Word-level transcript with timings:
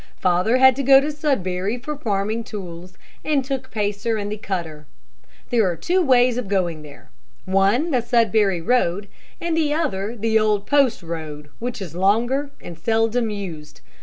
"Father 0.17 0.57
had 0.57 0.75
to 0.77 0.81
go 0.81 0.99
to 0.99 1.11
Sudbury 1.11 1.77
for 1.77 1.95
farming 1.95 2.43
tools, 2.43 2.97
and 3.23 3.45
took 3.45 3.69
Pacer 3.69 4.17
and 4.17 4.31
the 4.31 4.37
cutter. 4.37 4.87
There 5.51 5.69
are 5.69 5.75
two 5.75 6.01
ways 6.01 6.39
of 6.39 6.47
going 6.47 6.81
there 6.81 7.11
one 7.45 7.91
the 7.91 8.01
Sudbury 8.01 8.61
Road, 8.61 9.07
and 9.39 9.55
the 9.55 9.75
other 9.75 10.15
the 10.15 10.39
old 10.39 10.65
Post 10.65 11.03
Road, 11.03 11.51
which 11.59 11.79
is 11.83 11.93
longer 11.93 12.49
and 12.59 12.79
seldom 12.79 13.29
used. 13.29 13.81